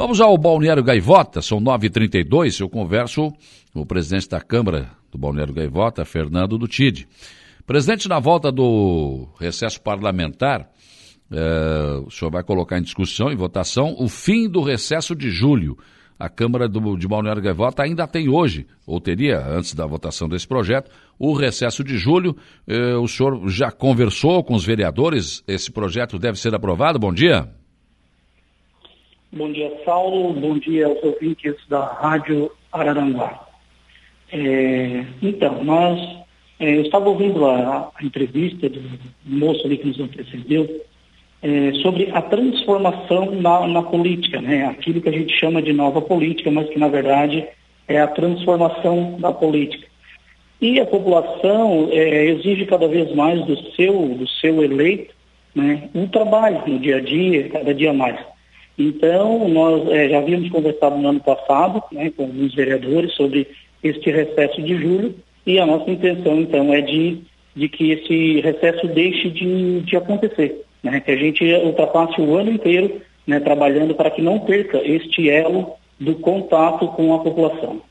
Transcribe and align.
Vamos 0.00 0.18
ao 0.18 0.38
Balneário 0.38 0.82
Gaivota, 0.82 1.42
são 1.42 1.60
9h32. 1.60 2.58
Eu 2.58 2.70
converso 2.70 3.30
com 3.70 3.82
o 3.82 3.86
presidente 3.86 4.30
da 4.30 4.40
Câmara 4.40 4.88
do 5.12 5.18
Balneário 5.18 5.52
Gaivota, 5.52 6.06
Fernando 6.06 6.56
do 6.56 6.66
Tide. 6.66 7.06
Presidente, 7.66 8.08
na 8.08 8.18
volta 8.18 8.50
do 8.50 9.28
recesso 9.38 9.78
parlamentar, 9.78 10.70
eh, 11.30 12.00
o 12.06 12.10
senhor 12.10 12.30
vai 12.30 12.42
colocar 12.42 12.78
em 12.78 12.82
discussão, 12.82 13.30
em 13.30 13.36
votação, 13.36 13.94
o 13.98 14.08
fim 14.08 14.48
do 14.48 14.62
recesso 14.62 15.14
de 15.14 15.28
julho. 15.28 15.76
A 16.18 16.30
Câmara 16.30 16.66
do, 16.66 16.96
de 16.96 17.06
Balneário 17.06 17.42
Gaivota 17.42 17.82
ainda 17.82 18.06
tem 18.06 18.26
hoje, 18.26 18.66
ou 18.86 19.02
teria, 19.02 19.46
antes 19.46 19.74
da 19.74 19.84
votação 19.84 20.30
desse 20.30 20.48
projeto, 20.48 20.90
o 21.18 21.34
recesso 21.34 21.84
de 21.84 21.98
julho. 21.98 22.34
Eh, 22.66 22.96
o 22.96 23.06
senhor 23.06 23.46
já 23.50 23.70
conversou 23.70 24.42
com 24.42 24.54
os 24.54 24.64
vereadores? 24.64 25.44
Esse 25.46 25.70
projeto 25.70 26.18
deve 26.18 26.38
ser 26.38 26.54
aprovado? 26.54 26.98
Bom 26.98 27.12
dia. 27.12 27.59
Bom 29.32 29.52
dia, 29.52 29.72
Saulo. 29.84 30.32
Bom 30.32 30.58
dia 30.58 30.88
aos 30.88 31.00
ouvintes 31.04 31.54
da 31.68 31.84
Rádio 31.84 32.50
Araranguá. 32.72 33.46
É, 34.32 35.04
então, 35.22 35.62
nós, 35.62 36.00
é, 36.58 36.76
eu 36.76 36.82
estava 36.82 37.08
ouvindo 37.08 37.46
a, 37.46 37.92
a, 37.94 38.04
entrevista 38.04 38.68
do 38.68 38.82
moço 39.24 39.64
ali 39.64 39.78
que 39.78 39.86
nos 39.86 40.00
antecedeu 40.00 40.84
é, 41.42 41.72
sobre 41.74 42.10
a 42.10 42.20
transformação 42.22 43.30
na, 43.36 43.68
na, 43.68 43.82
política, 43.84 44.40
né? 44.40 44.66
aquilo 44.66 45.00
que 45.00 45.08
a 45.08 45.12
gente 45.12 45.32
chama 45.38 45.62
de 45.62 45.72
nova 45.72 46.02
política, 46.02 46.50
mas 46.50 46.68
que 46.68 46.78
na 46.80 46.88
verdade 46.88 47.46
é 47.86 48.00
a 48.00 48.08
transformação 48.08 49.16
da 49.20 49.32
política. 49.32 49.86
E 50.60 50.80
a 50.80 50.86
população 50.86 51.88
é, 51.92 52.24
exige 52.24 52.66
cada 52.66 52.88
vez 52.88 53.14
mais 53.14 53.40
do 53.46 53.56
seu, 53.74 54.08
do 54.08 54.26
seu 54.26 54.60
eleito 54.64 55.14
né, 55.54 55.88
um 55.94 56.08
trabalho 56.08 56.64
no 56.66 56.80
dia 56.80 56.96
a 56.96 57.00
dia, 57.00 57.48
cada 57.48 57.72
dia 57.72 57.92
mais. 57.92 58.18
Então, 58.80 59.46
nós 59.46 59.86
é, 59.90 60.08
já 60.08 60.18
havíamos 60.18 60.48
conversado 60.48 60.96
no 60.96 61.08
ano 61.10 61.20
passado 61.20 61.82
né, 61.92 62.10
com 62.16 62.22
alguns 62.22 62.54
vereadores 62.54 63.12
sobre 63.14 63.46
este 63.82 64.10
recesso 64.10 64.62
de 64.62 64.74
julho 64.74 65.14
e 65.46 65.58
a 65.58 65.66
nossa 65.66 65.90
intenção, 65.90 66.40
então, 66.40 66.72
é 66.72 66.80
de, 66.80 67.18
de 67.54 67.68
que 67.68 67.90
esse 67.90 68.40
recesso 68.40 68.86
deixe 68.88 69.28
de, 69.28 69.80
de 69.82 69.96
acontecer, 69.96 70.64
né, 70.82 70.98
que 71.00 71.10
a 71.10 71.16
gente 71.16 71.44
ultrapasse 71.56 72.22
o 72.22 72.34
ano 72.34 72.52
inteiro 72.52 73.02
né, 73.26 73.38
trabalhando 73.38 73.94
para 73.94 74.10
que 74.10 74.22
não 74.22 74.38
perca 74.40 74.78
este 74.78 75.28
elo 75.28 75.74
do 75.98 76.14
contato 76.14 76.88
com 76.88 77.14
a 77.14 77.18
população. 77.18 77.82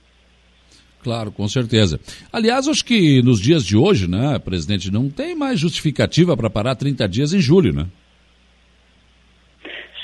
Claro, 1.04 1.32
com 1.32 1.48
certeza. 1.48 2.00
Aliás, 2.34 2.68
acho 2.68 2.84
que 2.84 3.22
nos 3.22 3.40
dias 3.40 3.64
de 3.64 3.78
hoje, 3.78 4.10
né, 4.10 4.40
presidente, 4.40 4.92
não 4.92 5.08
tem 5.08 5.36
mais 5.36 5.60
justificativa 5.60 6.36
para 6.36 6.50
parar 6.50 6.74
30 6.74 7.08
dias 7.08 7.32
em 7.32 7.40
julho, 7.40 7.72
né? 7.72 7.86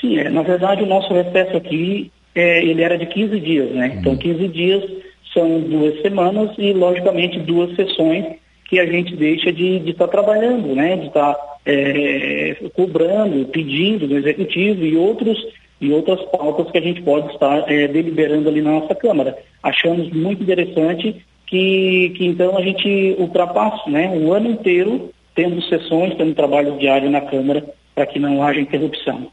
Sim, 0.00 0.22
na 0.24 0.42
verdade 0.42 0.82
o 0.82 0.86
nosso 0.86 1.12
recesso 1.12 1.56
aqui, 1.56 2.10
é, 2.34 2.62
ele 2.62 2.82
era 2.82 2.98
de 2.98 3.06
15 3.06 3.40
dias, 3.40 3.70
né? 3.70 3.88
Uhum. 3.88 4.00
Então 4.00 4.16
15 4.16 4.48
dias 4.48 4.84
são 5.32 5.60
duas 5.60 6.00
semanas 6.00 6.50
e, 6.58 6.72
logicamente, 6.72 7.38
duas 7.38 7.74
sessões 7.76 8.24
que 8.68 8.80
a 8.80 8.86
gente 8.86 9.14
deixa 9.14 9.52
de 9.52 9.76
estar 9.88 10.06
tá 10.06 10.10
trabalhando, 10.10 10.74
né? 10.74 10.96
De 10.96 11.06
estar 11.06 11.34
tá, 11.34 11.56
é, 11.66 12.56
cobrando, 12.74 13.46
pedindo 13.46 14.06
do 14.06 14.16
executivo 14.16 14.84
e 14.84 14.96
outros 14.96 15.38
e 15.78 15.92
outras 15.92 16.22
pautas 16.30 16.70
que 16.70 16.78
a 16.78 16.80
gente 16.80 17.02
pode 17.02 17.30
estar 17.32 17.70
é, 17.70 17.86
deliberando 17.86 18.48
ali 18.48 18.62
na 18.62 18.72
nossa 18.72 18.94
Câmara. 18.94 19.36
Achamos 19.62 20.10
muito 20.10 20.42
interessante 20.42 21.22
que, 21.46 22.14
que 22.16 22.24
então 22.24 22.56
a 22.56 22.62
gente 22.62 23.14
ultrapasse 23.18 23.90
né, 23.90 24.10
o 24.16 24.32
ano 24.32 24.50
inteiro 24.50 25.10
tendo 25.34 25.62
sessões, 25.62 26.14
tendo 26.14 26.34
trabalho 26.34 26.78
diário 26.78 27.10
na 27.10 27.20
Câmara 27.20 27.62
para 27.94 28.06
que 28.06 28.18
não 28.18 28.42
haja 28.42 28.58
interrupção. 28.58 29.30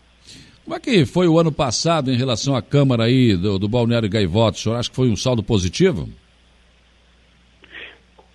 Como 0.63 0.75
é 0.75 0.79
que 0.79 1.05
foi 1.05 1.27
o 1.27 1.37
ano 1.37 1.51
passado 1.51 2.09
em 2.11 2.15
relação 2.15 2.55
à 2.55 2.61
Câmara 2.61 3.03
aí 3.03 3.35
do, 3.35 3.59
do 3.59 3.67
Balneário 3.67 4.09
Gaivota? 4.09 4.57
O 4.57 4.59
senhor 4.59 4.75
acha 4.75 4.89
que 4.89 4.95
foi 4.95 5.09
um 5.09 5.15
saldo 5.15 5.43
positivo? 5.43 6.07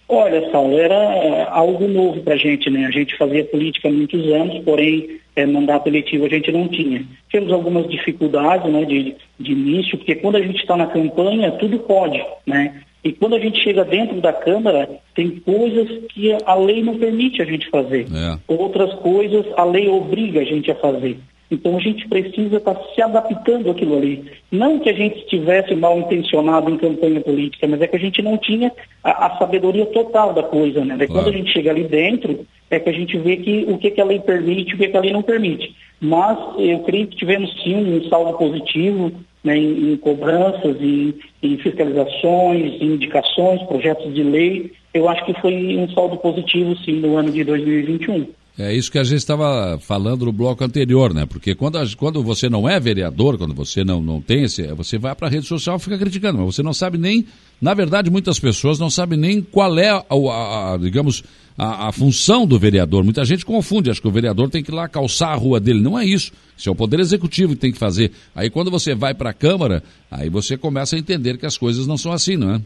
Olha, 0.06 0.50
Saulo, 0.50 0.78
era 0.78 0.94
é, 0.94 1.46
algo 1.50 1.86
novo 1.86 2.22
para 2.22 2.34
a 2.34 2.36
gente, 2.36 2.70
né? 2.70 2.86
A 2.86 2.90
gente 2.90 3.16
fazia 3.16 3.44
política 3.44 3.88
há 3.88 3.92
muitos 3.92 4.26
anos, 4.32 4.64
porém, 4.64 5.20
é, 5.36 5.44
mandato 5.44 5.86
eletivo 5.86 6.24
a 6.24 6.28
gente 6.28 6.50
não 6.50 6.66
tinha. 6.66 7.04
Temos 7.30 7.52
algumas 7.52 7.88
dificuldades, 7.90 8.72
né, 8.72 8.84
de, 8.86 9.14
de 9.38 9.52
início, 9.52 9.98
porque 9.98 10.14
quando 10.14 10.36
a 10.36 10.42
gente 10.42 10.60
está 10.60 10.76
na 10.76 10.86
campanha, 10.86 11.52
tudo 11.52 11.78
pode, 11.80 12.22
né? 12.46 12.82
E 13.04 13.12
quando 13.12 13.36
a 13.36 13.38
gente 13.38 13.62
chega 13.62 13.84
dentro 13.84 14.20
da 14.20 14.32
Câmara, 14.32 14.88
tem 15.14 15.30
coisas 15.40 15.88
que 16.08 16.36
a 16.44 16.54
lei 16.54 16.82
não 16.82 16.98
permite 16.98 17.40
a 17.40 17.44
gente 17.44 17.68
fazer. 17.70 18.06
É. 18.12 18.38
Outras 18.48 18.92
coisas 18.94 19.46
a 19.56 19.64
lei 19.64 19.88
obriga 19.88 20.40
a 20.40 20.44
gente 20.44 20.70
a 20.70 20.74
fazer. 20.74 21.18
Então 21.50 21.76
a 21.76 21.80
gente 21.80 22.06
precisa 22.08 22.58
estar 22.58 22.74
tá 22.74 22.84
se 22.94 23.00
adaptando 23.00 23.70
àquilo 23.70 23.96
ali. 23.96 24.30
Não 24.50 24.78
que 24.78 24.90
a 24.90 24.92
gente 24.92 25.18
estivesse 25.18 25.74
mal 25.74 25.98
intencionado 25.98 26.70
em 26.70 26.76
campanha 26.76 27.20
política, 27.20 27.66
mas 27.66 27.80
é 27.80 27.86
que 27.86 27.96
a 27.96 28.00
gente 28.00 28.20
não 28.20 28.36
tinha 28.36 28.70
a, 29.02 29.26
a 29.26 29.38
sabedoria 29.38 29.86
total 29.86 30.34
da 30.34 30.42
coisa, 30.42 30.84
né? 30.84 30.96
Claro. 30.96 31.12
Quando 31.12 31.28
a 31.28 31.36
gente 31.36 31.52
chega 31.52 31.70
ali 31.70 31.84
dentro, 31.84 32.46
é 32.70 32.78
que 32.78 32.90
a 32.90 32.92
gente 32.92 33.16
vê 33.18 33.36
que 33.36 33.64
o 33.66 33.78
que, 33.78 33.90
que 33.90 34.00
a 34.00 34.04
lei 34.04 34.20
permite 34.20 34.72
e 34.72 34.74
o 34.74 34.78
que, 34.78 34.88
que 34.88 34.96
a 34.96 35.00
lei 35.00 35.12
não 35.12 35.22
permite. 35.22 35.74
Mas 36.00 36.38
eu 36.58 36.80
creio 36.80 37.06
que 37.06 37.16
tivemos 37.16 37.50
sim 37.62 37.74
um 37.76 38.08
saldo 38.08 38.36
positivo 38.36 39.10
né, 39.42 39.56
em, 39.56 39.92
em, 39.92 39.96
cobranças, 39.96 40.76
em, 40.80 41.14
em 41.42 41.56
fiscalizações, 41.58 42.80
em 42.80 42.94
indicações, 42.94 43.62
projetos 43.62 44.12
de 44.14 44.22
lei. 44.22 44.72
Eu 44.92 45.08
acho 45.08 45.24
que 45.24 45.34
foi 45.40 45.54
um 45.76 45.88
saldo 45.90 46.16
positivo 46.18 46.76
sim 46.78 47.00
no 47.00 47.16
ano 47.16 47.30
de 47.30 47.42
2021. 47.42 48.26
É 48.58 48.74
isso 48.74 48.90
que 48.90 48.98
a 48.98 49.04
gente 49.04 49.18
estava 49.18 49.78
falando 49.78 50.24
no 50.24 50.32
bloco 50.32 50.64
anterior, 50.64 51.14
né? 51.14 51.24
Porque 51.24 51.54
quando, 51.54 51.78
a, 51.78 51.86
quando 51.96 52.24
você 52.24 52.48
não 52.48 52.68
é 52.68 52.80
vereador, 52.80 53.38
quando 53.38 53.54
você 53.54 53.84
não, 53.84 54.02
não 54.02 54.20
tem 54.20 54.42
esse. 54.42 54.66
Você 54.74 54.98
vai 54.98 55.14
para 55.14 55.28
a 55.28 55.30
rede 55.30 55.46
social 55.46 55.76
e 55.76 55.78
fica 55.78 55.96
criticando, 55.96 56.38
mas 56.38 56.56
você 56.56 56.62
não 56.62 56.74
sabe 56.74 56.98
nem. 56.98 57.24
Na 57.60 57.72
verdade, 57.72 58.10
muitas 58.10 58.40
pessoas 58.40 58.76
não 58.76 58.90
sabem 58.90 59.16
nem 59.16 59.40
qual 59.40 59.78
é, 59.78 59.90
a, 59.90 60.04
a, 60.10 60.74
a 60.74 60.76
digamos, 60.76 61.22
a, 61.56 61.86
a, 61.86 61.92
função 61.92 62.44
do 62.48 62.58
vereador. 62.58 63.04
Muita 63.04 63.24
gente 63.24 63.46
confunde, 63.46 63.90
acha 63.90 64.00
que 64.00 64.08
o 64.08 64.12
vereador 64.12 64.50
tem 64.50 64.60
que 64.60 64.72
ir 64.72 64.74
lá 64.74 64.88
calçar 64.88 65.28
a 65.28 65.36
rua 65.36 65.60
dele. 65.60 65.80
Não 65.80 65.96
é 65.96 66.04
isso. 66.04 66.32
Isso 66.56 66.68
é 66.68 66.72
o 66.72 66.74
Poder 66.74 66.98
Executivo 66.98 67.54
que 67.54 67.60
tem 67.60 67.70
que 67.70 67.78
fazer. 67.78 68.10
Aí 68.34 68.50
quando 68.50 68.72
você 68.72 68.92
vai 68.92 69.14
para 69.14 69.30
a 69.30 69.34
Câmara, 69.34 69.84
aí 70.10 70.28
você 70.28 70.56
começa 70.56 70.96
a 70.96 70.98
entender 70.98 71.38
que 71.38 71.46
as 71.46 71.56
coisas 71.56 71.86
não 71.86 71.96
são 71.96 72.10
assim, 72.10 72.36
não 72.36 72.56
é? 72.56 72.60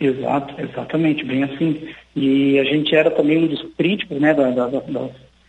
Exato, 0.00 0.54
exatamente, 0.58 1.24
bem 1.24 1.44
assim. 1.44 1.88
E 2.16 2.58
a 2.58 2.64
gente 2.64 2.94
era 2.94 3.10
também 3.10 3.36
um 3.36 3.46
dos 3.46 3.62
críticos 3.76 4.18
né, 4.18 4.32
da, 4.32 4.50
da, 4.50 4.66
da, 4.68 4.80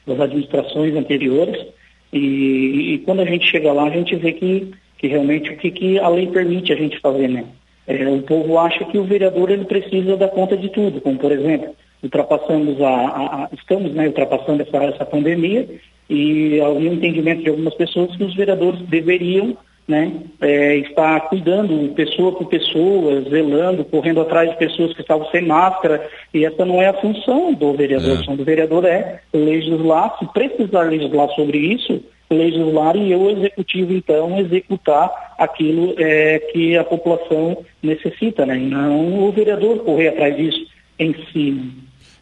das 0.05 0.19
administrações 0.19 0.93
anteriores. 0.95 1.65
E, 2.11 2.93
e, 2.93 2.97
quando 2.99 3.21
a 3.21 3.25
gente 3.25 3.49
chega 3.49 3.71
lá, 3.71 3.85
a 3.85 3.89
gente 3.89 4.13
vê 4.17 4.33
que, 4.33 4.71
que 4.97 5.07
realmente 5.07 5.49
o 5.51 5.57
que, 5.57 5.71
que 5.71 5.99
a 5.99 6.09
lei 6.09 6.27
permite 6.27 6.73
a 6.73 6.75
gente 6.75 6.99
fazer, 6.99 7.29
né? 7.29 7.45
É, 7.87 8.07
o 8.09 8.21
povo 8.21 8.59
acha 8.59 8.83
que 8.85 8.97
o 8.97 9.05
vereador 9.05 9.49
ele 9.49 9.65
precisa 9.65 10.17
dar 10.17 10.27
conta 10.27 10.55
de 10.57 10.69
tudo, 10.69 11.01
como 11.01 11.17
por 11.17 11.31
exemplo, 11.31 11.73
ultrapassamos 12.03 12.79
a, 12.81 12.89
a, 12.89 13.43
a 13.43 13.49
estamos 13.53 13.93
né, 13.93 14.07
ultrapassando 14.07 14.61
essa, 14.61 14.77
essa 14.83 15.05
pandemia 15.05 15.67
e 16.09 16.61
havia 16.61 16.91
um 16.91 16.93
entendimento 16.93 17.41
de 17.43 17.49
algumas 17.49 17.73
pessoas 17.73 18.15
que 18.15 18.23
os 18.23 18.35
vereadores 18.35 18.81
deveriam 18.81 19.57
né, 19.91 20.13
é, 20.39 20.77
está 20.77 21.19
cuidando 21.19 21.93
pessoa 21.93 22.31
por 22.31 22.47
pessoa, 22.47 23.21
zelando, 23.29 23.83
correndo 23.83 24.21
atrás 24.21 24.49
de 24.49 24.57
pessoas 24.57 24.93
que 24.93 25.01
estavam 25.01 25.29
sem 25.29 25.45
máscara, 25.45 26.09
e 26.33 26.45
essa 26.45 26.65
não 26.65 26.81
é 26.81 26.87
a 26.87 26.93
função 26.93 27.53
do 27.53 27.73
vereador. 27.73 28.09
É. 28.09 28.13
A 28.13 28.17
função 28.19 28.35
do 28.37 28.45
vereador 28.45 28.85
é 28.85 29.19
legislar, 29.33 30.17
se 30.17 30.25
precisar 30.27 30.83
legislar 30.83 31.29
sobre 31.35 31.57
isso, 31.57 32.01
legislar 32.29 32.95
e 32.95 33.13
o 33.13 33.29
executivo, 33.29 33.93
então, 33.93 34.39
executar 34.39 35.35
aquilo 35.37 35.93
é, 35.97 36.39
que 36.39 36.77
a 36.77 36.83
população 36.85 37.57
necessita, 37.83 38.45
né? 38.45 38.57
E 38.57 38.67
não 38.67 39.27
o 39.27 39.31
vereador 39.33 39.79
correr 39.79 40.07
atrás 40.07 40.37
disso 40.37 40.65
em 40.97 41.13
si. 41.33 41.61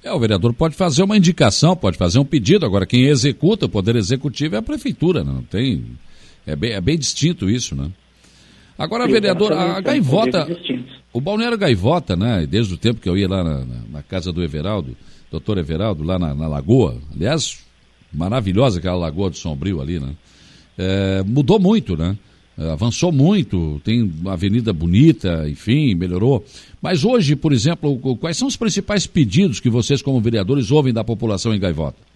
É, 0.03 0.11
o 0.11 0.19
vereador 0.19 0.53
pode 0.53 0.75
fazer 0.75 1.03
uma 1.03 1.17
indicação, 1.17 1.75
pode 1.75 1.97
fazer 1.97 2.17
um 2.17 2.25
pedido, 2.25 2.65
agora 2.65 2.87
quem 2.87 3.05
executa 3.05 3.67
o 3.67 3.69
poder 3.69 3.95
executivo 3.95 4.55
é 4.55 4.57
a 4.57 4.63
prefeitura, 4.63 5.23
não 5.23 5.43
tem 5.43 5.85
é 6.49 6.55
bem, 6.55 6.71
é 6.71 6.81
bem 6.81 6.97
distinto 6.97 7.49
isso, 7.49 7.75
né? 7.75 7.89
Agora, 8.77 9.05
Sim, 9.05 9.11
vereador, 9.11 9.51
a 9.51 9.81
Gaivota, 9.81 10.47
o 11.11 11.19
Balneário 11.19 11.57
Gaivota, 11.57 12.15
né, 12.15 12.47
desde 12.49 12.73
o 12.73 12.77
tempo 12.77 13.01
que 13.01 13.09
eu 13.09 13.17
ia 13.17 13.27
lá 13.27 13.43
na, 13.43 13.65
na 13.91 14.01
casa 14.01 14.31
do 14.31 14.41
Everaldo, 14.41 14.95
doutor 15.29 15.57
Everaldo, 15.57 16.01
lá 16.01 16.17
na, 16.17 16.33
na, 16.33 16.47
Lagoa, 16.47 16.97
aliás, 17.13 17.59
maravilhosa 18.13 18.79
aquela 18.79 18.95
Lagoa 18.95 19.29
do 19.31 19.37
Sombrio 19.37 19.81
ali, 19.81 19.99
né, 19.99 20.15
é, 20.77 21.23
mudou 21.23 21.59
muito, 21.59 21.97
né, 21.97 22.17
avançou 22.71 23.11
muito, 23.11 23.81
tem 23.83 24.01
uma 24.01 24.33
avenida 24.33 24.71
bonita, 24.71 25.47
enfim, 25.49 25.93
melhorou. 25.95 26.45
Mas 26.81 27.03
hoje, 27.03 27.35
por 27.35 27.53
exemplo, 27.53 27.97
quais 28.17 28.37
são 28.37 28.47
os 28.47 28.55
principais 28.55 29.05
pedidos 29.05 29.59
que 29.59 29.69
vocês, 29.69 30.01
como 30.01 30.19
vereadores, 30.19 30.71
ouvem 30.71 30.93
da 30.93 31.03
população 31.03 31.53
em 31.53 31.59
Gaivota? 31.59 32.08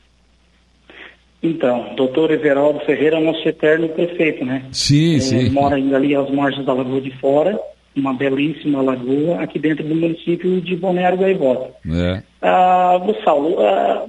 Então, 1.44 1.94
doutor 1.98 2.32
Everaldo 2.32 2.80
Ferreira 2.86 3.18
é 3.18 3.20
nosso 3.20 3.46
eterno 3.46 3.90
prefeito, 3.90 4.46
né? 4.46 4.64
Sim, 4.72 5.18
é, 5.18 5.20
sim. 5.20 5.50
Mora 5.50 5.76
ainda 5.76 5.98
ali 5.98 6.16
às 6.16 6.30
margens 6.32 6.66
da 6.66 6.72
Lagoa 6.74 7.02
de 7.02 7.12
Fora, 7.20 7.60
uma 7.94 8.14
belíssima 8.14 8.82
lagoa, 8.82 9.42
aqui 9.42 9.60
dentro 9.60 9.84
do 9.84 9.94
município 9.94 10.62
de 10.62 10.76
Balneário 10.78 11.18
Gaivota. 11.18 11.70
É. 11.86 12.24
Ah, 12.42 12.98
Saulo, 13.26 13.60
ah, 13.60 14.06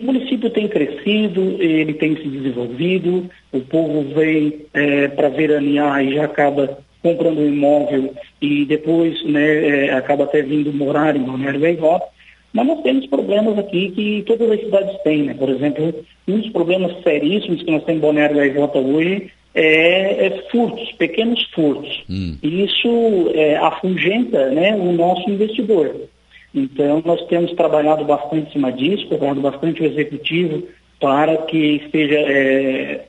O 0.00 0.04
município 0.04 0.48
tem 0.48 0.66
crescido, 0.66 1.40
ele 1.60 1.92
tem 1.92 2.16
se 2.16 2.26
desenvolvido, 2.26 3.30
o 3.52 3.60
povo 3.60 4.14
vem 4.14 4.66
é, 4.72 5.08
para 5.08 5.28
veranear 5.28 6.02
e 6.02 6.14
já 6.14 6.24
acaba 6.24 6.78
comprando 7.02 7.38
um 7.38 7.46
imóvel 7.46 8.14
e 8.40 8.64
depois 8.64 9.22
né, 9.24 9.86
é, 9.86 9.92
acaba 9.92 10.24
até 10.24 10.42
vindo 10.42 10.72
morar 10.72 11.14
em 11.14 11.22
Balneário 11.22 11.60
Gaivota. 11.60 12.15
Mas 12.56 12.66
nós 12.68 12.80
temos 12.80 13.06
problemas 13.08 13.58
aqui 13.58 13.90
que 13.90 14.22
todas 14.26 14.50
as 14.50 14.60
cidades 14.60 14.96
têm, 15.02 15.24
né? 15.24 15.34
Por 15.34 15.50
exemplo, 15.50 15.94
um 16.26 16.38
dos 16.38 16.48
problemas 16.48 16.90
seríssimos 17.02 17.62
que 17.62 17.70
nós 17.70 17.84
temos 17.84 17.98
em 17.98 18.00
Balneário 18.00 18.36
Gaivota 18.36 18.78
hoje 18.78 19.30
é, 19.54 20.26
é, 20.26 20.30
furtos, 20.50 20.90
pequenos 20.92 21.42
furtos. 21.54 22.02
Hum. 22.08 22.38
E 22.42 22.64
isso 22.64 23.30
é, 23.34 23.58
afugenta 23.58 24.48
né, 24.48 24.74
o 24.74 24.90
nosso 24.92 25.28
investidor. 25.28 26.08
Então, 26.54 27.02
nós 27.04 27.22
temos 27.26 27.52
trabalhado 27.52 28.06
bastante 28.06 28.48
em 28.48 28.52
cima 28.52 28.72
disso, 28.72 29.06
trabalhado 29.08 29.42
bastante 29.42 29.82
o 29.82 29.84
executivo 29.84 30.62
para 30.98 31.36
que 31.36 31.82
esteja 31.84 32.18
é, 32.18 33.04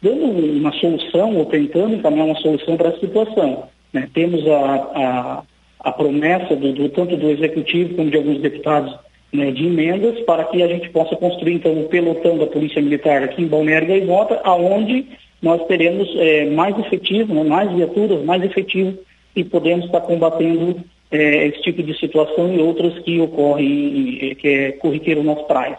dando 0.00 0.24
uma 0.24 0.72
solução 0.72 1.36
ou 1.36 1.44
tentando 1.44 1.96
encaminhar 1.96 2.28
uma 2.28 2.40
solução 2.40 2.78
para 2.78 2.88
a 2.88 2.98
situação. 2.98 3.64
Né? 3.92 4.08
Temos 4.14 4.46
a, 4.48 4.74
a, 4.94 5.42
a 5.86 5.92
promessa 5.92 6.56
do, 6.56 6.72
do, 6.72 6.88
tanto 6.88 7.16
do 7.16 7.30
executivo 7.30 7.94
como 7.94 8.10
de 8.10 8.16
alguns 8.16 8.40
deputados 8.40 8.92
né, 9.32 9.52
de 9.52 9.66
emendas 9.66 10.18
para 10.22 10.42
que 10.42 10.60
a 10.60 10.66
gente 10.66 10.90
possa 10.90 11.14
construir 11.14 11.54
então 11.54 11.80
o 11.80 11.84
pelotão 11.84 12.36
da 12.36 12.46
Polícia 12.46 12.82
Militar 12.82 13.22
aqui 13.22 13.42
em 13.42 13.46
Balneário 13.46 13.86
Gaivota, 13.86 14.40
aonde 14.42 15.06
nós 15.40 15.64
teremos 15.68 16.12
é, 16.16 16.46
mais 16.46 16.76
efetivo, 16.76 17.32
né, 17.32 17.44
mais 17.44 17.70
viaturas, 17.70 18.24
mais 18.24 18.42
efetivo 18.42 18.98
e 19.36 19.44
podemos 19.44 19.86
estar 19.86 20.00
combatendo 20.00 20.80
é, 21.12 21.46
esse 21.46 21.62
tipo 21.62 21.84
de 21.84 21.96
situação 21.96 22.52
e 22.52 22.58
outras 22.58 22.98
que 23.04 23.20
ocorrem, 23.20 24.34
que 24.40 24.48
é 24.48 24.72
corriqueiro 24.72 25.22
nas 25.22 25.40
praias. 25.42 25.78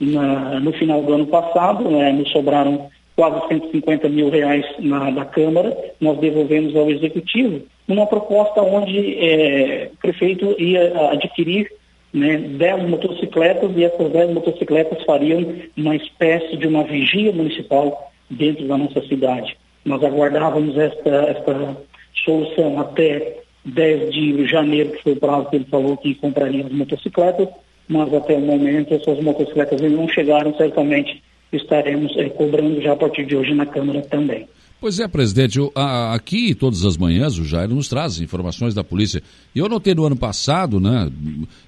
Na, 0.00 0.58
no 0.58 0.72
final 0.72 1.02
do 1.02 1.12
ano 1.12 1.26
passado, 1.28 1.88
né, 1.88 2.12
nos 2.12 2.32
sobraram 2.32 2.88
quase 3.16 3.48
150 3.48 4.08
mil 4.10 4.28
reais 4.28 4.64
na, 4.78 5.24
Câmara, 5.24 5.74
nós 6.00 6.18
devolvemos 6.18 6.76
ao 6.76 6.90
Executivo 6.90 7.62
uma 7.88 8.06
proposta 8.06 8.60
onde 8.60 9.16
é, 9.18 9.90
o 9.92 9.96
prefeito 9.96 10.54
ia 10.60 11.10
adquirir 11.10 11.70
né, 12.12 12.36
10 12.36 12.88
motocicletas 12.88 13.70
e 13.74 13.84
essas 13.84 14.12
10 14.12 14.32
motocicletas 14.32 15.02
fariam 15.04 15.54
uma 15.76 15.96
espécie 15.96 16.56
de 16.56 16.66
uma 16.66 16.84
vigia 16.84 17.32
municipal 17.32 18.12
dentro 18.30 18.66
da 18.68 18.76
nossa 18.76 19.00
cidade. 19.06 19.56
Nós 19.84 20.02
aguardávamos 20.04 20.76
esta, 20.76 21.10
esta 21.10 21.76
solução 22.24 22.80
até 22.80 23.38
10 23.64 24.12
de 24.12 24.46
janeiro, 24.46 24.90
que 24.90 25.02
foi 25.02 25.12
o 25.12 25.20
prazo 25.20 25.48
que 25.48 25.56
ele 25.56 25.66
falou 25.70 25.96
que 25.96 26.14
compraria 26.16 26.64
as 26.66 26.72
motocicletas, 26.72 27.48
mas 27.88 28.12
até 28.12 28.34
o 28.34 28.40
momento 28.40 28.94
essas 28.94 29.20
motocicletas 29.20 29.80
ainda 29.80 29.96
não 29.96 30.08
chegaram, 30.08 30.54
certamente 30.56 31.22
estaremos 31.56 32.16
é, 32.16 32.28
cobrando 32.28 32.80
já 32.80 32.92
a 32.92 32.96
partir 32.96 33.26
de 33.26 33.36
hoje 33.36 33.54
na 33.54 33.66
Câmara 33.66 34.02
também. 34.02 34.46
Pois 34.78 35.00
é, 35.00 35.08
presidente, 35.08 35.58
eu, 35.58 35.72
a, 35.74 36.14
aqui 36.14 36.54
todas 36.54 36.84
as 36.84 36.98
manhãs 36.98 37.38
o 37.38 37.44
Jair 37.44 37.68
nos 37.70 37.88
traz 37.88 38.20
informações 38.20 38.74
da 38.74 38.84
polícia. 38.84 39.22
Eu 39.54 39.68
notei 39.68 39.94
no 39.94 40.04
ano 40.04 40.16
passado, 40.16 40.78
né, 40.78 41.10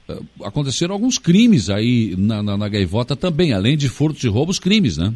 eh, 0.09 0.19
aconteceram 0.45 0.93
alguns 0.95 1.19
crimes 1.19 1.71
aí 1.71 2.15
na, 2.19 2.43
na, 2.43 2.57
na 2.57 2.69
Gaivota 2.69 3.17
também, 3.17 3.55
além 3.55 3.79
de 3.79 3.89
furtos 3.89 4.23
e 4.25 4.29
roubos, 4.29 4.59
crimes, 4.59 4.99
né? 4.99 5.15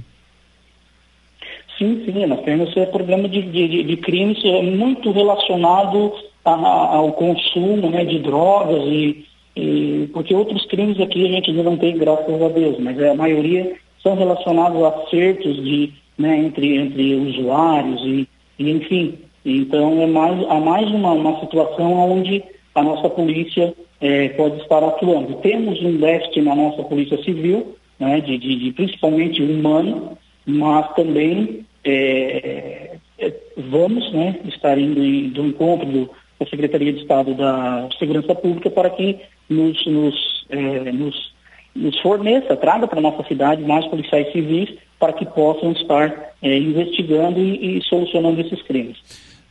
Sim, 1.79 2.03
sim, 2.05 2.27
nós 2.27 2.43
temos 2.45 2.71
esse 2.71 2.87
problema 2.87 3.29
de, 3.29 3.43
de, 3.43 3.83
de 3.83 3.97
crimes 3.99 4.39
muito 4.77 5.11
relacionado 5.11 6.13
ao 6.45 7.13
consumo 7.13 7.91
né, 7.91 8.05
de 8.05 8.19
drogas 8.21 8.83
e, 8.85 9.25
e, 9.57 10.09
porque 10.13 10.35
outros 10.35 10.65
crimes 10.67 10.99
aqui 11.01 11.27
a 11.27 11.29
gente 11.29 11.51
ainda 11.51 11.63
não 11.63 11.77
tem, 11.77 11.97
graças 11.97 12.43
a 12.43 12.49
Deus, 12.49 12.79
mas 12.79 13.01
a 13.03 13.15
maioria 13.15 13.75
são 14.03 14.17
relacionados 14.17 14.83
a 14.83 14.89
acertos 14.89 15.57
de, 15.65 15.93
né, 16.19 16.39
entre, 16.39 16.77
entre 16.77 17.15
usuários 17.15 18.01
e, 18.03 18.29
e, 18.59 18.71
enfim. 18.71 19.19
Então 19.45 20.01
é 20.03 20.07
mais, 20.07 20.45
há 20.49 20.61
mais 20.61 20.91
uma, 20.91 21.13
uma 21.13 21.41
situação 21.41 21.93
onde 21.93 22.43
a 22.75 22.83
nossa 22.83 23.09
polícia 23.09 23.75
é, 24.01 24.29
pode 24.31 24.61
estar 24.61 24.83
atuando. 24.83 25.37
Temos 25.37 25.81
um 25.83 25.97
déficit 25.97 26.43
na 26.43 26.55
nossa 26.55 26.83
polícia 26.83 27.23
civil, 27.23 27.77
né, 27.99 28.21
de, 28.21 28.39
de, 28.39 28.57
de 28.57 28.73
principalmente 28.73 29.43
humano, 29.43 30.19
mas 30.47 30.93
também 30.95 31.65
é, 31.85 32.97
é, 33.19 33.33
vamos 33.57 34.13
né, 34.13 34.41
estar 34.47 34.79
indo 34.79 35.01
do 35.31 35.47
encontro 35.47 35.87
do, 35.87 36.11
da 36.39 36.47
Secretaria 36.47 36.93
de 36.93 37.01
Estado 37.01 37.35
da 37.35 37.89
Segurança 37.99 38.35
Pública 38.35 38.71
para 38.71 38.91
que 38.91 39.19
nos, 39.49 39.87
nos, 39.87 40.47
é, 40.51 40.93
nos, 40.93 41.33
nos 41.75 41.99
forneça, 42.01 42.57
traga 42.57 42.87
para 42.87 42.99
a 42.99 43.03
nossa 43.03 43.23
cidade 43.25 43.63
mais 43.63 43.87
policiais 43.87 44.31
civis 44.33 44.71
para 44.99 45.13
que 45.13 45.27
possam 45.27 45.73
estar 45.73 46.35
é, 46.43 46.59
investigando 46.59 47.41
e, 47.41 47.79
e 47.79 47.83
solucionando 47.85 48.41
esses 48.41 48.63
crimes. 48.63 48.97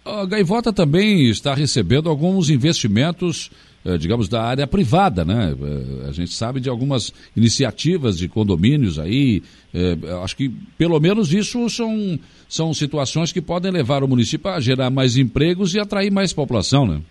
A 0.03 0.25
Gaivota 0.25 0.73
também 0.73 1.29
está 1.29 1.53
recebendo 1.53 2.09
alguns 2.09 2.49
investimentos 2.49 3.51
eh, 3.83 3.97
digamos, 3.97 4.29
da 4.29 4.43
área 4.43 4.67
privada, 4.67 5.25
né? 5.25 5.55
Eh, 5.59 6.07
a 6.07 6.11
gente 6.11 6.31
sabe 6.31 6.59
de 6.59 6.69
algumas 6.69 7.11
iniciativas 7.35 8.15
de 8.15 8.27
condomínios 8.27 8.99
aí, 8.99 9.41
eh, 9.73 9.97
acho 10.23 10.37
que 10.37 10.51
pelo 10.77 10.99
menos 10.99 11.33
isso 11.33 11.67
são, 11.67 12.19
são 12.47 12.75
situações 12.75 13.31
que 13.31 13.41
podem 13.41 13.71
levar 13.71 14.03
o 14.03 14.07
município 14.07 14.51
a 14.51 14.59
gerar 14.59 14.91
mais 14.91 15.17
empregos 15.17 15.73
e 15.73 15.79
atrair 15.79 16.11
mais 16.11 16.31
população, 16.31 16.85
né? 16.85 17.01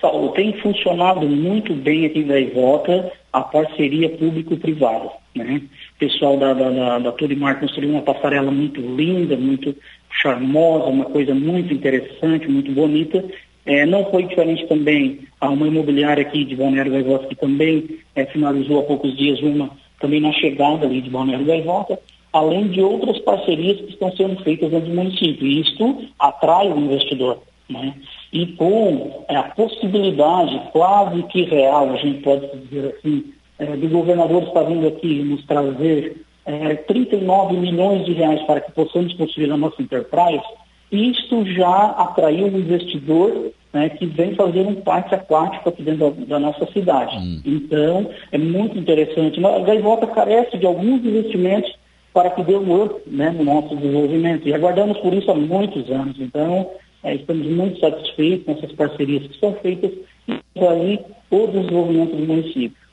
Saulo, 0.00 0.32
tem 0.32 0.58
funcionado 0.62 1.28
muito 1.28 1.74
bem 1.74 2.06
aqui 2.06 2.22
da 2.22 2.40
Ivota 2.40 3.12
a 3.36 3.42
parceria 3.42 4.08
público-privada. 4.08 5.10
Né? 5.34 5.60
O 5.94 5.98
pessoal 5.98 6.38
da, 6.38 6.54
da, 6.54 6.70
da, 6.70 6.98
da 7.00 7.12
Turimar 7.12 7.60
construiu 7.60 7.90
uma 7.90 8.00
passarela 8.00 8.50
muito 8.50 8.80
linda, 8.80 9.36
muito 9.36 9.76
charmosa, 10.10 10.86
uma 10.86 11.04
coisa 11.04 11.34
muito 11.34 11.74
interessante, 11.74 12.48
muito 12.48 12.72
bonita, 12.72 13.22
é, 13.66 13.84
não 13.84 14.10
foi 14.10 14.22
diferente 14.22 14.66
também 14.66 15.20
a 15.38 15.50
uma 15.50 15.66
imobiliária 15.66 16.22
aqui 16.22 16.46
de 16.46 16.56
Balneário 16.56 16.92
Gaivota, 16.92 17.26
que 17.26 17.34
também 17.34 17.98
é, 18.14 18.24
finalizou 18.24 18.80
há 18.80 18.84
poucos 18.84 19.14
dias 19.14 19.38
uma, 19.42 19.70
também 20.00 20.20
na 20.20 20.32
chegada 20.32 20.86
ali 20.86 21.02
de 21.02 21.10
Balneário 21.10 21.44
Gaivota, 21.44 21.98
além 22.32 22.68
de 22.68 22.80
outras 22.80 23.18
parcerias 23.18 23.76
que 23.82 23.90
estão 23.90 24.10
sendo 24.16 24.42
feitas 24.42 24.70
dentro 24.70 24.88
do 24.88 24.94
município. 24.94 25.46
E 25.46 25.60
isto 25.60 26.06
atrai 26.18 26.72
o 26.72 26.78
investidor. 26.78 27.42
Né? 27.68 27.92
E 28.36 28.48
com 28.48 29.24
é, 29.28 29.34
a 29.34 29.44
possibilidade 29.44 30.60
quase 30.70 31.22
que 31.22 31.44
real, 31.44 31.88
a 31.88 31.96
gente 31.96 32.20
pode 32.20 32.46
dizer 32.54 32.94
assim, 32.94 33.32
é, 33.58 33.64
do 33.64 33.88
governador 33.88 34.42
estar 34.42 34.64
vindo 34.64 34.86
aqui 34.86 35.22
nos 35.22 35.42
trazer 35.46 36.22
é, 36.44 36.74
39 36.74 37.56
milhões 37.56 38.04
de 38.04 38.12
reais 38.12 38.42
para 38.42 38.60
que 38.60 38.72
possamos 38.72 39.14
construir 39.14 39.50
a 39.50 39.56
nossa 39.56 39.80
Enterprise, 39.80 40.44
isto 40.92 41.46
já 41.46 41.92
atraiu 41.92 42.48
um 42.48 42.58
investidor 42.58 43.52
né, 43.72 43.88
que 43.88 44.04
vem 44.04 44.34
fazer 44.34 44.66
um 44.66 44.74
parque 44.82 45.14
aquático 45.14 45.70
aqui 45.70 45.82
dentro 45.82 46.10
da, 46.10 46.26
da 46.26 46.38
nossa 46.38 46.70
cidade. 46.72 47.16
Hum. 47.16 47.40
Então, 47.42 48.10
é 48.32 48.36
muito 48.36 48.78
interessante. 48.78 49.42
A 49.42 49.60
Gaivota 49.60 50.06
carece 50.08 50.58
de 50.58 50.66
alguns 50.66 51.02
investimentos 51.02 51.74
para 52.12 52.28
que 52.28 52.42
dê 52.42 52.54
um 52.54 52.84
up 52.84 53.00
né, 53.06 53.30
no 53.30 53.44
nosso 53.44 53.74
desenvolvimento. 53.76 54.46
E 54.46 54.52
aguardamos 54.52 54.98
por 54.98 55.14
isso 55.14 55.30
há 55.30 55.34
muitos 55.34 55.90
anos. 55.90 56.16
Então, 56.20 56.70
estamos 57.14 57.46
muito 57.46 57.78
satisfeitos 57.78 58.44
com 58.44 58.52
essas 58.52 58.72
parcerias 58.72 59.26
que 59.26 59.38
são 59.38 59.54
feitas 59.62 59.92
e 60.28 60.60
aí 60.60 60.98
o 61.30 61.46
desenvolvimento 61.46 62.16
do 62.16 62.26
município. 62.26 62.86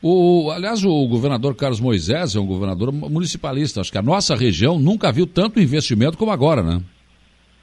O, 0.00 0.50
aliás, 0.50 0.84
o 0.84 1.06
governador 1.08 1.56
Carlos 1.56 1.80
Moisés 1.80 2.36
é 2.36 2.40
um 2.40 2.46
governador 2.46 2.92
municipalista. 2.92 3.80
Acho 3.80 3.90
que 3.90 3.98
a 3.98 4.02
nossa 4.02 4.36
região 4.36 4.78
nunca 4.78 5.10
viu 5.10 5.26
tanto 5.26 5.60
investimento 5.60 6.16
como 6.16 6.30
agora, 6.30 6.62
né? 6.62 6.80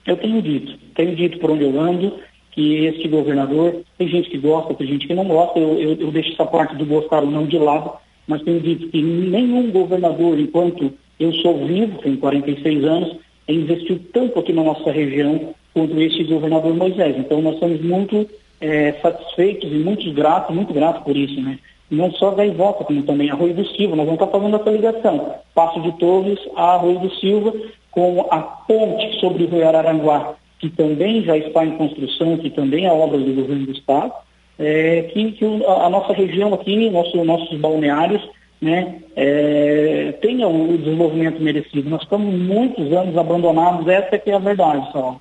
Eu 0.05 0.17
tenho 0.17 0.41
dito, 0.41 0.77
tenho 0.95 1.15
dito 1.15 1.39
por 1.39 1.51
onde 1.51 1.63
eu 1.63 1.79
ando 1.79 2.19
que 2.51 2.85
este 2.85 3.07
governador, 3.07 3.81
tem 3.97 4.07
gente 4.07 4.29
que 4.29 4.37
gosta, 4.37 4.73
tem 4.73 4.87
gente 4.87 5.07
que 5.07 5.13
não 5.13 5.25
gosta, 5.25 5.59
eu, 5.59 5.77
eu, 5.79 5.95
eu 5.95 6.11
deixo 6.11 6.31
essa 6.33 6.45
parte 6.45 6.75
do 6.75 6.85
gostar 6.85 7.21
ou 7.21 7.29
não 7.29 7.45
de 7.45 7.57
lado, 7.57 7.91
mas 8.27 8.41
tenho 8.43 8.61
dito 8.61 8.87
que 8.87 9.01
nenhum 9.01 9.71
governador, 9.71 10.39
enquanto 10.39 10.93
eu 11.19 11.33
sou 11.35 11.65
vivo, 11.65 11.97
tenho 12.01 12.17
46 12.17 12.83
anos, 12.85 13.17
investiu 13.47 13.99
tanto 14.13 14.39
aqui 14.39 14.53
na 14.53 14.63
nossa 14.63 14.89
região 14.91 15.53
quanto 15.75 15.99
este 15.99 16.23
governador 16.23 16.73
Moisés. 16.73 17.17
Então 17.17 17.41
nós 17.41 17.55
estamos 17.55 17.81
muito 17.81 18.27
é, 18.61 18.93
satisfeitos 19.01 19.69
e 19.69 19.75
muito 19.75 20.09
gratos, 20.13 20.55
muito 20.55 20.73
gratos 20.73 21.03
por 21.03 21.15
isso, 21.15 21.39
né? 21.41 21.59
Não 21.91 22.11
só 22.13 22.31
da 22.31 22.45
Ivota, 22.45 22.85
como 22.85 23.03
também 23.03 23.29
Arroio 23.29 23.53
do 23.53 23.67
Silva, 23.67 23.95
nós 23.95 24.05
vamos 24.05 24.21
estar 24.21 24.31
fazendo 24.31 24.55
essa 24.55 24.69
ligação. 24.71 25.35
Passo 25.53 25.81
de 25.81 25.91
Torres 25.99 26.39
a 26.55 26.75
Arroio 26.75 26.99
do 26.99 27.13
Silva, 27.15 27.53
com 27.91 28.25
a 28.31 28.39
ponte 28.39 29.19
sobre 29.19 29.43
o 29.43 29.47
Rio 29.47 29.67
Araranguá, 29.67 30.33
que 30.59 30.69
também 30.69 31.21
já 31.23 31.37
está 31.37 31.65
em 31.65 31.77
construção, 31.77 32.37
que 32.37 32.49
também 32.49 32.85
é 32.85 32.91
obra 32.91 33.19
do 33.19 33.33
governo 33.33 33.65
do 33.65 33.73
Estado, 33.73 34.13
é, 34.57 35.03
que, 35.13 35.33
que, 35.33 35.45
a, 35.45 35.89
nossa 35.89 36.13
região 36.13 36.53
aqui, 36.53 36.89
nosso, 36.89 37.23
nossos 37.23 37.59
balneários, 37.59 38.21
né, 38.61 38.95
é, 39.15 40.13
tenha 40.21 40.47
o 40.47 40.77
desenvolvimento 40.77 41.41
merecido. 41.41 41.89
Nós 41.89 42.01
estamos 42.01 42.33
muitos 42.33 42.91
anos 42.93 43.15
abandonados, 43.17 43.87
essa 43.87 44.17
que 44.17 44.31
é 44.31 44.35
a 44.35 44.39
verdade, 44.39 44.91
só. 44.91 45.19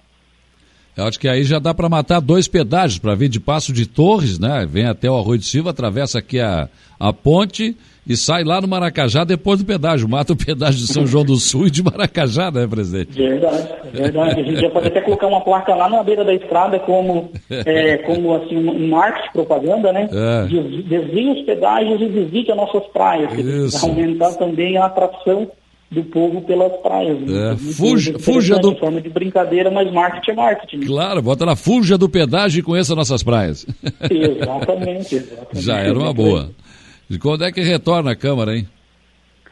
Eu 0.97 1.05
acho 1.07 1.19
que 1.19 1.29
aí 1.29 1.43
já 1.43 1.59
dá 1.59 1.75
para 1.75 1.89
matar 1.89 2.21
dois 2.21 2.47
pedágios, 2.47 2.99
para 2.99 3.15
vir 3.15 3.29
de 3.29 3.41
Passo 3.41 3.73
de 3.73 3.87
Torres, 3.87 4.39
né? 4.39 4.67
Vem 4.69 4.87
até 4.87 5.11
o 5.11 5.17
Arroio 5.17 5.39
de 5.39 5.47
Silva, 5.47 5.71
atravessa 5.71 6.21
aqui 6.21 6.39
a, 6.39 6.69
a 7.01 7.13
ponte 7.13 7.77
e 8.07 8.17
sai 8.17 8.45
lá 8.45 8.61
no 8.61 8.69
Maracajá 8.69 9.25
depois 9.25 9.59
do 9.59 9.65
pedágio. 9.65 10.09
Mata 10.09 10.35
o 10.35 10.37
pedágio 10.37 10.79
de 10.79 10.87
São 10.87 11.07
João 11.07 11.25
do 11.25 11.37
Sul 11.37 11.67
e 11.67 11.71
de 11.71 11.83
Maracajá, 11.83 12.51
né, 12.51 12.67
presidente? 12.67 13.17
Verdade, 13.17 13.69
verdade. 13.93 14.41
A 14.41 14.45
gente 14.45 14.61
já 14.61 14.71
pode 14.71 14.89
até 14.89 15.01
colocar 15.01 15.27
uma 15.27 15.41
placa 15.41 15.75
lá 15.75 15.89
na 15.89 16.03
beira 16.03 16.25
da 16.25 16.35
estrada 16.35 16.79
como, 16.79 17.33
é, 17.51 17.97
como 17.99 18.35
assim, 18.37 18.57
um 18.57 18.89
marketing 18.89 19.33
propaganda, 19.33 19.93
né? 19.93 20.09
É. 20.13 20.47
Desvie 20.47 21.31
os 21.31 21.43
pedágios 21.47 22.01
e 22.01 22.07
visite 22.07 22.51
as 22.51 22.57
nossas 22.57 22.85
praias. 22.93 23.31
Para 23.33 23.89
aumentar 23.89 24.33
também 24.35 24.77
a 24.77 24.87
atração 24.87 25.51
do 25.91 26.03
povo 26.05 26.43
pelas 26.43 26.73
praias. 26.81 27.21
Né? 27.21 27.53
É, 27.53 27.57
fuja, 27.57 28.19
fuja 28.19 28.59
do. 28.59 28.75
forma 28.76 29.00
de 29.00 29.09
brincadeira, 29.09 29.71
mas 29.71 29.93
marketing 29.93 30.31
é 30.31 30.35
marketing. 30.35 30.81
Claro, 30.81 31.23
bota 31.23 31.45
lá, 31.45 31.55
fuja 31.55 31.97
do 31.97 32.09
pedágio 32.09 32.61
e 32.61 32.62
conheça 32.62 32.95
nossas 32.95 33.23
praias. 33.23 33.67
Exatamente, 34.11 35.14
exatamente. 35.17 35.61
Já 35.61 35.79
era 35.79 35.99
uma 35.99 36.12
boa. 36.12 36.50
E 37.09 37.19
quando 37.19 37.45
é 37.45 37.53
que 37.53 37.61
retorna 37.61 38.12
a 38.12 38.17
Câmara, 38.17 38.57
hein? 38.57 38.67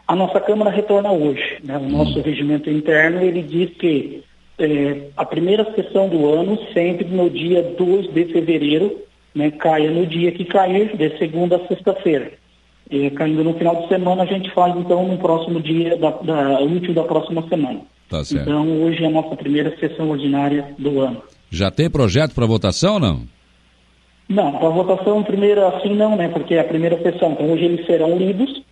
A 0.08 0.16
nossa 0.16 0.40
Câmara 0.40 0.70
retorna 0.70 1.12
hoje. 1.12 1.58
Né? 1.62 1.76
O 1.78 1.88
nosso 1.88 2.18
hum. 2.18 2.22
regimento 2.22 2.68
interno, 2.68 3.22
ele 3.22 3.42
diz 3.42 3.70
que 3.76 4.24
é, 4.58 5.08
a 5.16 5.24
primeira 5.24 5.64
sessão 5.74 6.08
do 6.08 6.28
ano, 6.28 6.58
sempre 6.72 7.06
no 7.06 7.30
dia 7.30 7.62
2 7.62 8.12
de 8.12 8.24
fevereiro, 8.26 9.00
né, 9.34 9.50
caia 9.50 9.90
no 9.90 10.06
dia 10.06 10.30
que 10.32 10.44
cair, 10.44 10.96
de 10.96 11.18
segunda 11.18 11.56
a 11.56 11.66
sexta-feira. 11.66 12.32
E, 12.92 13.10
caindo 13.10 13.42
no 13.42 13.54
final 13.54 13.82
de 13.82 13.88
semana, 13.88 14.22
a 14.22 14.26
gente 14.26 14.50
faz 14.50 14.76
então 14.76 15.08
no 15.08 15.16
próximo 15.16 15.60
dia, 15.60 15.96
da, 15.96 16.10
da 16.10 16.60
útil 16.60 16.92
da 16.92 17.02
próxima 17.02 17.42
semana. 17.48 17.80
Tá 18.06 18.22
certo. 18.22 18.42
Então, 18.42 18.82
hoje 18.82 19.02
é 19.02 19.06
a 19.06 19.10
nossa 19.10 19.34
primeira 19.34 19.74
sessão 19.78 20.10
ordinária 20.10 20.74
do 20.78 21.00
ano. 21.00 21.22
Já 21.50 21.70
tem 21.70 21.88
projeto 21.88 22.34
para 22.34 22.44
votação 22.44 22.94
ou 22.94 23.00
não? 23.00 23.22
Não, 24.28 24.52
para 24.52 24.68
votação 24.68 25.22
primeira 25.22 25.68
assim 25.68 25.94
não, 25.94 26.16
né? 26.16 26.28
Porque 26.28 26.54
é 26.54 26.60
a 26.60 26.64
primeira 26.64 26.98
sessão. 27.02 27.32
Então 27.32 27.50
hoje 27.50 27.64
eles 27.64 27.86
serão 27.86 28.16
lidos, 28.16 28.62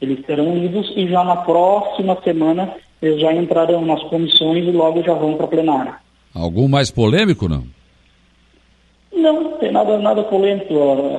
eles 0.00 0.24
serão 0.24 0.56
lidos 0.56 0.92
e 0.96 1.06
já 1.08 1.24
na 1.24 1.36
próxima 1.36 2.16
semana 2.22 2.72
eles 3.02 3.20
já 3.20 3.32
entrarão 3.32 3.84
nas 3.84 4.02
comissões 4.04 4.66
e 4.66 4.70
logo 4.70 5.02
já 5.02 5.14
vão 5.14 5.34
para 5.34 5.46
plenária. 5.46 5.94
Algum 6.34 6.68
mais 6.68 6.90
polêmico, 6.90 7.48
não? 7.48 7.64
Não, 9.20 9.52
tem 9.58 9.70
nada, 9.70 9.98
nada 9.98 10.22
polêmico 10.22 10.74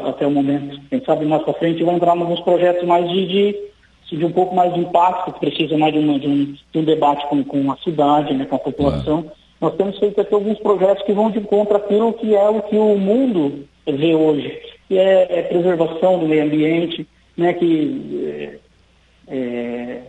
até 0.05 0.25
o 0.25 0.31
momento. 0.31 0.79
Quem 0.89 1.03
sabe 1.03 1.25
mais 1.25 1.43
para 1.43 1.53
frente 1.53 1.84
vão 1.84 1.96
entrar 1.96 2.15
nos 2.15 2.39
projetos 2.41 2.84
mais 2.84 3.08
de, 3.10 3.27
de, 3.27 4.17
de, 4.17 4.25
um 4.25 4.31
pouco 4.31 4.55
mais 4.55 4.74
de 4.74 4.79
impacto, 4.79 5.31
que 5.34 5.39
precisa 5.39 5.77
mais 5.77 5.93
de, 5.93 6.00
uma, 6.00 6.20
de, 6.20 6.27
um, 6.27 6.55
de 6.72 6.79
um, 6.79 6.84
debate 6.84 7.27
com, 7.27 7.43
com 7.43 7.72
a 7.72 7.77
cidade, 7.77 8.34
né, 8.34 8.46
com 8.46 8.55
a 8.55 8.60
população. 8.60 9.25
É. 9.27 9.41
Nós 9.62 9.75
temos 9.75 10.00
feito 10.00 10.20
aqui 10.20 10.34
alguns 10.34 10.58
projetos 10.58 11.03
que 11.03 11.13
vão 11.13 11.29
de 11.29 11.38
encontro 11.38 11.77
àquilo 11.77 12.13
que 12.13 12.36
é 12.36 12.50
o 12.50 12.62
que 12.63 12.75
o 12.75 12.98
mundo 12.98 13.65
vê 13.86 14.15
hoje, 14.15 14.60
que 14.88 14.98
é, 14.98 15.27
é 15.29 15.41
preservação 15.43 16.17
do 16.17 16.27
meio 16.27 16.43
ambiente, 16.43 17.08
né, 17.38 17.53
que 17.53 18.60
é, 19.29 19.36
é, 19.36 20.01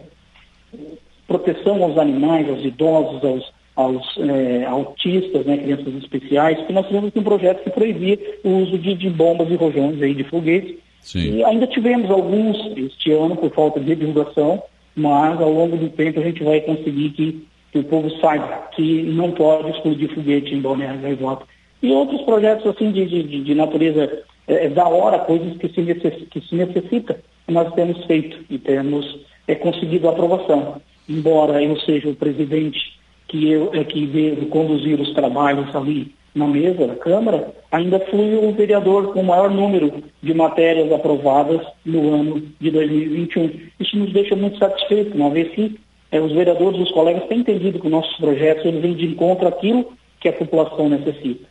proteção 1.27 1.83
aos 1.85 1.99
animais, 1.99 2.49
aos 2.49 2.65
idosos, 2.65 3.23
aos, 3.23 3.53
aos 3.75 4.17
é, 4.19 4.65
autistas, 4.67 5.47
né, 5.47 5.57
crianças 5.57 5.95
especiais, 5.95 6.61
que 6.67 6.73
nós 6.73 6.87
tivemos 6.87 7.11
um 7.15 7.23
projeto 7.23 7.65
que 7.65 7.71
proibia 7.71 8.19
o 8.45 8.51
uso 8.59 8.79
de, 8.79 8.95
de 8.95 9.09
bombas 9.09 9.51
e 9.51 9.55
rojões 9.55 10.01
aí 10.03 10.15
de 10.15 10.25
foguetes. 10.25 10.77
Sim. 11.01 11.37
E 11.37 11.45
ainda 11.45 11.67
tivemos 11.67 12.11
alguns 12.11 12.59
este 12.77 13.13
ano 13.13 13.37
por 13.37 13.51
falta 13.53 13.81
de 13.81 13.95
divulgação, 13.95 14.63
mas 14.95 15.41
ao 15.41 15.53
longo 15.53 15.77
do 15.77 15.89
tempo 15.89 16.21
a 16.21 16.23
gente 16.23 16.45
vai 16.45 16.61
conseguir 16.61 17.11
que, 17.11 17.47
que 17.73 17.79
o 17.79 17.85
povo 17.85 18.11
saiba 18.21 18.69
que 18.75 19.03
não 19.03 19.33
pode 19.33 19.71
explodir 19.71 20.15
foguete 20.15 20.55
em 20.55 20.61
Balneário 20.61 21.01
Gaivota 21.01 21.45
e 21.83 21.91
outros 21.91 22.23
projetos 22.23 22.67
assim 22.67 22.93
de, 22.93 23.05
de, 23.07 23.43
de 23.43 23.55
natureza 23.55 24.23
é, 24.47 24.67
é, 24.67 24.69
da 24.69 24.87
hora, 24.87 25.19
coisas 25.21 25.57
que 25.57 25.69
se, 25.69 25.81
necess, 25.81 26.15
que 26.31 26.41
se 26.41 26.55
necessita, 26.55 27.21
nós 27.49 27.73
temos 27.75 28.05
feito 28.05 28.39
e 28.49 28.59
temos 28.59 29.21
é, 29.49 29.55
conseguido 29.55 30.09
aprovação. 30.09 30.81
Embora 31.09 31.63
eu 31.63 31.79
seja 31.81 32.09
o 32.09 32.15
presidente 32.15 33.01
que, 33.33 33.51
eu, 33.51 33.71
é, 33.73 33.83
que 33.83 34.07
devo 34.07 34.47
conduzir 34.47 35.01
os 35.01 35.11
trabalhos 35.15 35.75
ali 35.75 36.13
na 36.35 36.47
mesa 36.47 36.87
da 36.87 36.95
Câmara, 36.97 37.53
ainda 37.71 37.99
fui 38.11 38.35
o 38.35 38.53
vereador 38.53 39.13
com 39.13 39.21
o 39.21 39.25
maior 39.25 39.51
número 39.51 40.03
de 40.23 40.35
matérias 40.35 40.93
aprovadas 40.93 41.61
no 41.85 42.15
ano 42.15 42.43
de 42.61 42.71
2021. 42.71 43.51
Isso 43.81 43.97
nos 43.97 44.13
deixa 44.13 44.37
muito 44.37 44.59
satisfeitos, 44.59 45.15
uma 45.15 45.31
vez 45.31 45.51
que 45.53 45.79
é, 46.11 46.21
os 46.21 46.33
vereadores, 46.33 46.79
os 46.79 46.91
colegas 46.93 47.27
têm 47.27 47.41
entendido 47.41 47.81
que 47.81 47.89
nossos 47.89 48.15
projetos 48.19 48.67
eles 48.67 48.83
vêm 48.83 48.95
de 48.95 49.07
encontro 49.07 49.49
àquilo 49.49 49.93
que 50.21 50.29
a 50.29 50.33
população 50.33 50.91
necessita. 50.91 51.51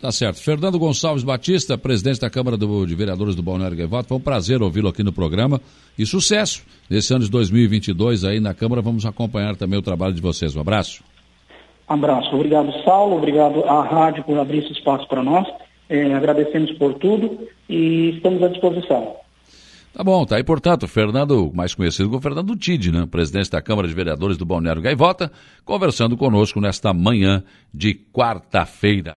Tá 0.00 0.10
certo. 0.10 0.42
Fernando 0.42 0.80
Gonçalves 0.80 1.22
Batista, 1.22 1.78
presidente 1.78 2.20
da 2.20 2.28
Câmara 2.28 2.56
do, 2.56 2.84
de 2.84 2.94
Vereadores 2.96 3.36
do 3.36 3.42
Balneário 3.42 3.76
Gaivota, 3.76 4.08
foi 4.08 4.16
um 4.16 4.20
prazer 4.20 4.60
ouvi-lo 4.60 4.88
aqui 4.88 5.04
no 5.04 5.12
programa 5.12 5.60
e 5.96 6.04
sucesso 6.04 6.64
nesse 6.90 7.14
ano 7.14 7.24
de 7.24 7.30
2022 7.30 8.24
aí 8.24 8.40
na 8.40 8.52
Câmara. 8.52 8.82
Vamos 8.82 9.06
acompanhar 9.06 9.54
também 9.54 9.78
o 9.78 9.82
trabalho 9.82 10.12
de 10.12 10.20
vocês. 10.20 10.56
Um 10.56 10.60
abraço. 10.60 11.04
Abraço. 11.92 12.34
Obrigado, 12.34 12.72
Saulo. 12.84 13.16
Obrigado 13.16 13.64
à 13.64 13.82
rádio 13.82 14.24
por 14.24 14.38
abrir 14.38 14.64
esse 14.64 14.72
espaço 14.72 15.06
para 15.08 15.22
nós. 15.22 15.46
É, 15.90 16.14
agradecemos 16.14 16.72
por 16.78 16.94
tudo 16.94 17.46
e 17.68 18.14
estamos 18.16 18.42
à 18.42 18.48
disposição. 18.48 19.16
Tá 19.92 20.02
bom, 20.02 20.24
tá 20.24 20.36
aí, 20.36 20.42
portanto, 20.42 20.88
Fernando, 20.88 21.52
mais 21.54 21.74
conhecido 21.74 22.08
como 22.08 22.22
Fernando 22.22 22.56
Tide, 22.56 22.90
né? 22.90 23.06
Presidente 23.10 23.50
da 23.50 23.60
Câmara 23.60 23.86
de 23.86 23.92
Vereadores 23.92 24.38
do 24.38 24.46
Balneário 24.46 24.80
Gaivota, 24.80 25.30
conversando 25.66 26.16
conosco 26.16 26.62
nesta 26.62 26.94
manhã 26.94 27.44
de 27.74 27.92
quarta-feira. 28.10 29.10